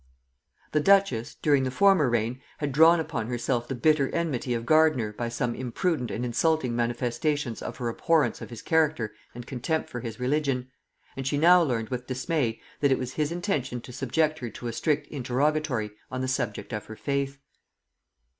The 0.71 0.79
duchess, 0.79 1.35
during 1.43 1.61
the 1.63 1.69
former 1.69 2.09
reign, 2.09 2.41
had 2.57 2.71
drawn 2.71 2.99
upon 2.99 3.27
herself 3.27 3.67
the 3.67 3.75
bitter 3.75 4.09
enmity 4.09 4.55
of 4.55 4.65
Gardiner 4.65 5.13
by 5.13 5.29
some 5.29 5.53
imprudent 5.53 6.09
and 6.09 6.25
insulting 6.25 6.75
manifestations 6.75 7.61
of 7.61 7.77
her 7.77 7.87
abhorrence 7.87 8.41
of 8.41 8.49
his 8.49 8.63
character 8.63 9.13
and 9.35 9.45
contempt 9.45 9.91
for 9.91 9.99
his 9.99 10.19
religion; 10.19 10.71
and 11.15 11.27
she 11.27 11.37
now 11.37 11.61
learned 11.61 11.89
with 11.89 12.07
dismay 12.07 12.59
that 12.79 12.91
it 12.91 12.97
was 12.97 13.13
his 13.13 13.31
intention 13.31 13.79
to 13.81 13.93
subject 13.93 14.39
her 14.39 14.49
to 14.49 14.65
a 14.65 14.73
strict 14.73 15.05
interrogatory 15.09 15.91
on 16.09 16.21
the 16.21 16.27
subject 16.27 16.73
of 16.73 16.87
her 16.87 16.95
faith. 16.95 17.37